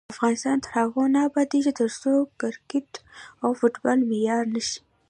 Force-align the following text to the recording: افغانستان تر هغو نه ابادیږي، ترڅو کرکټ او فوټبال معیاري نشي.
افغانستان 0.13 0.57
تر 0.63 0.71
هغو 0.81 1.03
نه 1.13 1.19
ابادیږي، 1.29 1.71
ترڅو 1.79 2.13
کرکټ 2.41 2.91
او 3.43 3.49
فوټبال 3.59 3.99
معیاري 4.09 4.47
نشي. 4.53 4.79